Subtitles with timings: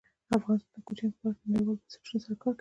[0.37, 2.59] افغانستان د کوچیان په برخه کې نړیوالو بنسټونو سره کار کوي.